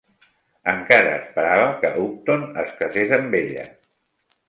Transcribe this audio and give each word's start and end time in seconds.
Encara 0.73 1.11
esperava 1.17 1.69
que 1.83 1.93
Houghton 2.01 2.49
es 2.65 2.75
casés 2.83 3.17
amb 3.23 3.41
ella. 3.45 3.73